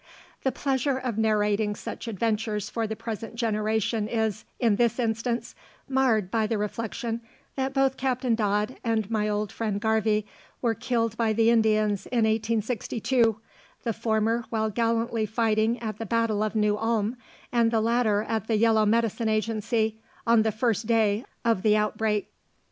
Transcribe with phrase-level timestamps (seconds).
[0.41, 5.53] The pleasure of narrating such adventures for the present generation is, in this instance,
[5.87, 7.21] marred by the reflection
[7.55, 10.25] that both Captain Dodd and my old friend Garvie
[10.59, 13.39] were killed by the Indians in 1862,
[13.83, 17.15] the former while gallantly fighting at the battle of New Ulm,
[17.51, 22.31] and the latter at the Yellow Medicine Agency, on the first day of the outbreak.